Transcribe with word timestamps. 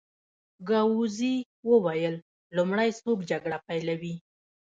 ګاووزي 0.69 1.35
وویل: 1.69 2.15
لومړی 2.55 2.89
څوک 2.99 3.19
جګړه 3.29 3.57
پېلوي؟ 3.67 4.15